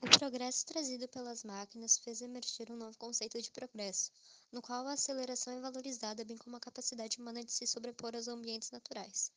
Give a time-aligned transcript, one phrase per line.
[0.00, 4.12] O progresso trazido pelas máquinas fez emergir um novo conceito de progresso,
[4.52, 8.28] no qual a aceleração é valorizada, bem como a capacidade humana de se sobrepor aos
[8.28, 9.32] ambientes naturais.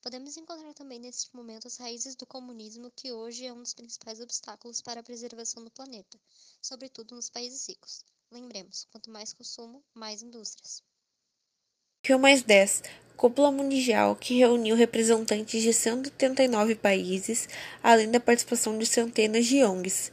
[0.00, 4.20] Podemos encontrar também neste momento as raízes do comunismo, que hoje é um dos principais
[4.20, 6.16] obstáculos para a preservação do planeta,
[6.62, 8.04] sobretudo nos países ricos.
[8.30, 10.80] Lembremos, quanto mais consumo, mais indústrias.
[12.06, 12.82] Rio mais 10
[13.16, 17.48] Cúpula Mundial, que reuniu representantes de 189 países,
[17.82, 20.12] além da participação de centenas de ONGs.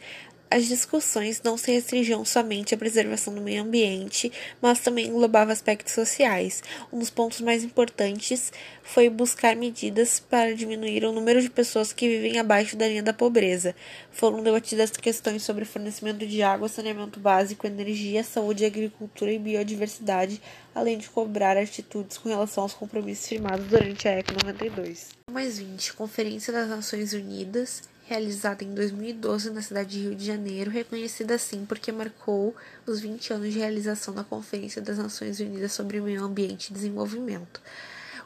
[0.54, 4.30] As discussões não se restringiam somente à preservação do meio ambiente,
[4.62, 6.62] mas também englobavam aspectos sociais.
[6.92, 8.52] Um dos pontos mais importantes
[8.84, 13.14] foi buscar medidas para diminuir o número de pessoas que vivem abaixo da linha da
[13.14, 13.74] pobreza.
[14.12, 20.42] Foram debatidas questões sobre fornecimento de água, saneamento básico, energia, saúde, agricultura e biodiversidade,
[20.76, 25.12] além de cobrar atitudes com relação aos compromissos firmados durante a ECO 92.
[25.32, 25.94] Mais 20.
[25.94, 31.66] Conferência das Nações Unidas realizada em 2012 na cidade de Rio de Janeiro, reconhecida assim
[31.66, 32.54] porque marcou
[32.86, 36.74] os 20 anos de realização da Conferência das Nações Unidas sobre o Meio Ambiente e
[36.74, 37.62] Desenvolvimento.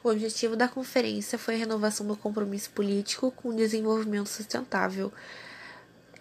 [0.04, 5.14] O objetivo da conferência foi a renovação do compromisso político com o desenvolvimento sustentável,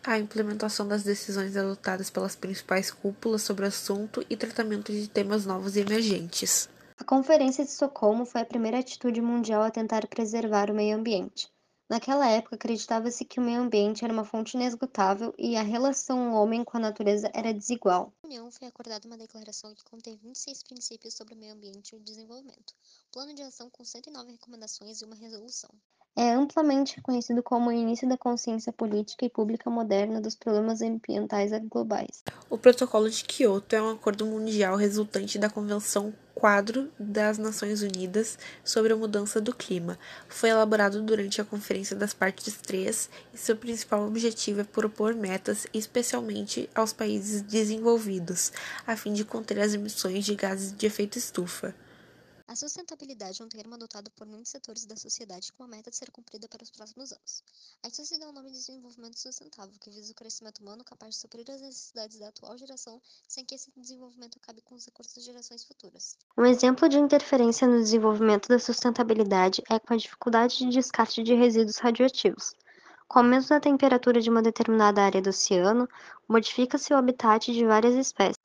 [0.02, 5.46] a implementação das decisões adotadas pelas principais cúpulas sobre o assunto e tratamento de temas
[5.46, 6.68] novos e emergentes.
[6.98, 11.53] A Conferência de Estocolmo foi a primeira atitude mundial a tentar preservar o meio ambiente.
[11.94, 16.64] Naquela época, acreditava-se que o meio ambiente era uma fonte inesgotável e a relação homem
[16.64, 18.12] com a natureza era desigual.
[18.24, 21.96] Na União foi acordada uma declaração que contém 26 princípios sobre o meio ambiente e
[21.96, 22.74] o desenvolvimento,
[23.12, 25.70] plano de ação com 109 recomendações e uma resolução.
[26.16, 31.52] É amplamente reconhecido como o início da consciência política e pública moderna dos problemas ambientais
[31.70, 32.24] globais.
[32.50, 36.12] O Protocolo de Quioto é um acordo mundial resultante da Convenção
[36.44, 39.98] Quadro das Nações Unidas sobre a Mudança do Clima.
[40.28, 45.66] Foi elaborado durante a Conferência das Partes 3 e seu principal objetivo é propor metas,
[45.72, 48.52] especialmente aos países desenvolvidos,
[48.86, 51.74] a fim de conter as emissões de gases de efeito estufa.
[52.46, 55.96] A sustentabilidade é um termo adotado por muitos setores da sociedade com a meta de
[55.96, 57.42] ser cumprida para os próximos anos.
[57.82, 61.14] A isso se dá o nome de desenvolvimento sustentável, que visa o crescimento humano capaz
[61.14, 65.14] de suprir as necessidades da atual geração sem que esse desenvolvimento acabe com os recursos
[65.14, 66.18] das gerações futuras.
[66.36, 71.34] Um exemplo de interferência no desenvolvimento da sustentabilidade é com a dificuldade de descarte de
[71.34, 72.52] resíduos radioativos.
[73.08, 75.88] Com o aumento da temperatura de uma determinada área do oceano,
[76.28, 78.38] modifica-se o habitat de várias espécies.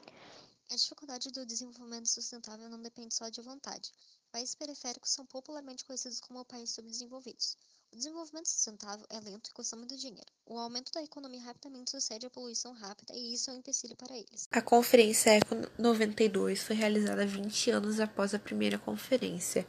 [0.71, 3.91] A dificuldade do desenvolvimento sustentável não depende só de vontade.
[4.31, 7.57] Países periféricos são popularmente conhecidos como países subdesenvolvidos.
[7.91, 10.31] O desenvolvimento sustentável é lento e custa muito dinheiro.
[10.45, 14.15] O aumento da economia rapidamente sucede à poluição rápida e isso é um empecilho para
[14.15, 14.47] eles.
[14.51, 19.65] A Conferência Eco 92 foi realizada 20 anos após a primeira conferência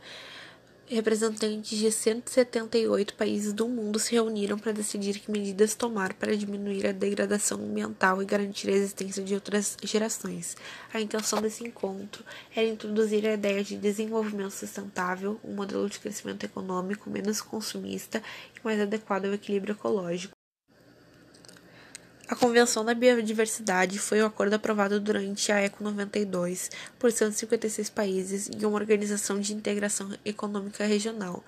[0.91, 6.87] representantes de 178 países do mundo se reuniram para decidir que medidas tomar para diminuir
[6.87, 10.56] a degradação ambiental e garantir a existência de outras gerações.
[10.93, 12.25] A intenção desse encontro
[12.55, 18.21] era introduzir a ideia de desenvolvimento sustentável, um modelo de crescimento econômico menos consumista
[18.56, 20.40] e mais adequado ao equilíbrio ecológico.
[22.31, 28.49] A Convenção da Biodiversidade foi o acordo aprovado durante a ECO 92 por 156 países
[28.57, 31.43] e uma organização de integração econômica regional.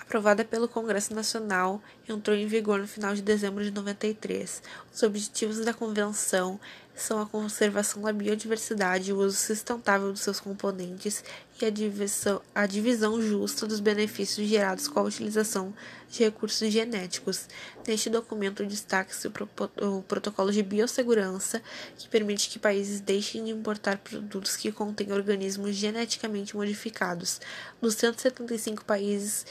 [0.00, 4.60] Aprovada pelo Congresso Nacional, entrou em vigor no final de dezembro de 93.
[4.92, 6.58] Os objetivos da convenção
[6.94, 11.24] são a conservação da biodiversidade, o uso sustentável dos seus componentes
[11.60, 15.74] e a divisão, a divisão justa dos benefícios gerados com a utilização
[16.08, 17.48] de recursos genéticos.
[17.86, 21.60] Neste documento destaca-se o, protocolo de biossegurança,
[21.96, 27.40] que permite que países deixem de importar produtos que contêm organismos geneticamente modificados.
[27.80, 29.46] Dos 175 países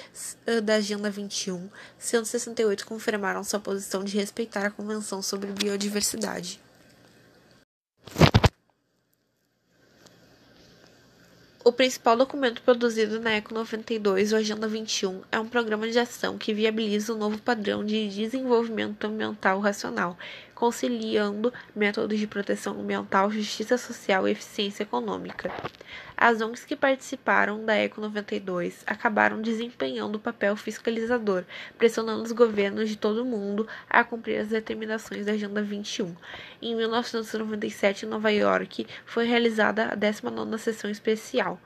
[0.45, 6.61] eh, da Agenda 21, 168 confirmaram sua posição de respeitar a Convenção sobre Biodiversidade.
[11.65, 16.37] O principal documento produzido na ECO 92, o Agenda 21, é um programa de ação
[16.37, 20.17] que viabiliza um novo padrão de desenvolvimento ambiental racional,
[20.53, 25.51] conciliando métodos de proteção ambiental, justiça social e eficiência econômica.
[26.15, 31.43] As ONGs que participaram da ECO 92 acabaram desempenhando o papel fiscalizador,
[31.77, 36.15] pressionando os governos de todo o mundo a cumprir as determinações da Agenda 21.
[36.61, 41.59] Em 1997, em Nova York, foi realizada a 19ª sessão especial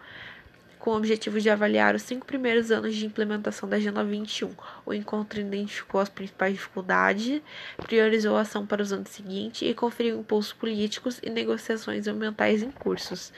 [0.80, 4.52] com o objetivo de avaliar os cinco primeiros anos de implementação da Agenda 21.
[4.86, 7.42] O encontro identificou as principais dificuldades,
[7.78, 12.72] priorizou a ação para os anos seguintes e conferiu impulsos políticos e negociações ambientais em
[12.72, 13.32] cursos.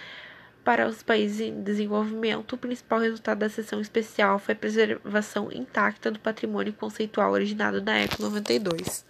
[0.64, 6.12] Para os países em desenvolvimento, o principal resultado da sessão especial foi a preservação intacta
[6.12, 9.06] do patrimônio conceitual originado na ECO 92.